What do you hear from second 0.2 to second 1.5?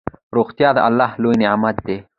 روغتيا دالله لوي